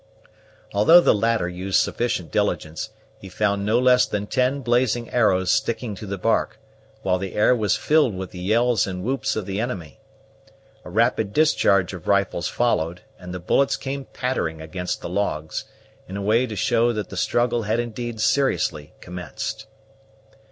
[0.73, 5.93] Although the latter used sufficient diligence, he found no less than ten blazing arrows sticking
[5.93, 6.57] to the bark,
[7.03, 9.99] while the air was filled with the yells and whoops of the enemy.
[10.83, 15.65] A rapid discharge of rifles followed, and the bullets came pattering against the logs,
[16.07, 19.67] in a way to show that the struggle had indeed seriously commenced.